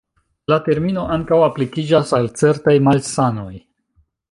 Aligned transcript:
La 0.51 0.55
termino 0.67 1.03
ankaŭ 1.17 1.39
aplikiĝas 1.49 2.15
al 2.21 2.27
certaj 2.41 2.75
malsanoj. 2.89 3.53